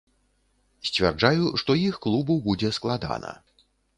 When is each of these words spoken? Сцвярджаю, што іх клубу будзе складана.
Сцвярджаю, 0.89 1.51
што 1.63 1.77
іх 1.89 1.99
клубу 2.07 2.39
будзе 2.47 2.73
складана. 2.81 3.37